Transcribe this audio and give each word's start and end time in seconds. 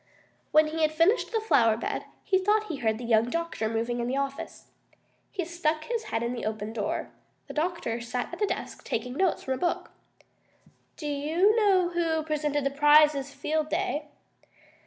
When 0.51 0.65
he 0.69 0.81
had 0.81 0.91
finished 0.91 1.31
the 1.31 1.39
flower 1.39 1.77
bed 1.77 2.05
he 2.23 2.39
thought 2.39 2.69
he 2.69 2.77
heard 2.77 2.97
the 2.97 3.03
young 3.05 3.29
doctor 3.29 3.69
moving 3.69 3.99
in 3.99 4.07
the 4.07 4.17
office. 4.17 4.71
He 5.29 5.45
stuck 5.45 5.83
his 5.83 6.05
head 6.05 6.23
in 6.23 6.33
the 6.33 6.43
open 6.43 6.73
door. 6.73 7.11
The 7.45 7.53
doctor 7.53 8.01
sat 8.01 8.33
at 8.33 8.39
his 8.39 8.49
desk, 8.49 8.83
taking 8.83 9.13
notes 9.13 9.43
from 9.43 9.53
a 9.53 9.57
book. 9.57 9.91
"Do 10.97 11.05
you 11.05 11.55
know 11.55 11.89
who 11.89 12.23
presented 12.23 12.63
the 12.63 12.71
prizes 12.71 13.31
Field 13.31 13.69
Day?" 13.69 14.07